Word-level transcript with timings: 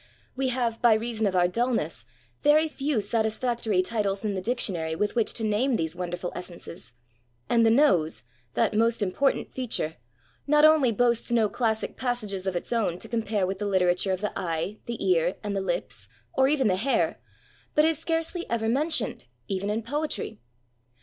We 0.35 0.47
have, 0.47 0.81
by 0.81 0.95
reason 0.95 1.27
of 1.27 1.35
our 1.35 1.47
dullness, 1.47 2.05
very 2.41 2.67
few 2.67 3.01
satisfactory 3.01 3.83
titles 3.83 4.25
in 4.25 4.33
the 4.33 4.41
dictionary 4.41 4.95
with 4.95 5.13
which 5.13 5.31
to 5.33 5.43
name 5.43 5.75
these 5.75 5.95
wonderful 5.95 6.31
essences; 6.35 6.93
and 7.47 7.63
the 7.63 7.69
nose— 7.69 8.23
that 8.55 8.73
most 8.73 9.03
important 9.03 9.53
feature— 9.53 9.97
not 10.57 10.65
only 10.65 10.91
boasts 10.91 11.29
no 11.29 11.47
classic 11.49 11.97
passages 11.97 12.47
of 12.47 12.55
its 12.55 12.73
own 12.73 12.97
to 12.97 13.07
compare 13.07 13.45
with 13.45 13.59
the 13.59 13.67
literature 13.67 14.11
of 14.11 14.21
the 14.21 14.33
eye, 14.35 14.79
the 14.87 15.05
ear, 15.07 15.35
and 15.43 15.55
the 15.55 15.61
lips, 15.61 16.09
or 16.33 16.47
even 16.47 16.67
the 16.67 16.77
hair, 16.77 17.19
but 17.75 17.85
is 17.85 17.99
scarcely 17.99 18.49
ever 18.49 18.67
mentioned, 18.67 19.25
even 19.47 19.69
in 19.69 19.83
poetry. 19.83 20.39